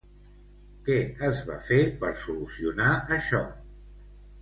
Què 0.87 0.95
es 1.27 1.43
va 1.51 1.59
fer 1.69 1.79
per 2.01 2.11
solucionar 2.25 2.91
això? 3.21 3.47